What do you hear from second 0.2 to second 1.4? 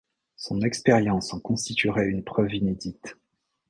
Son expérience en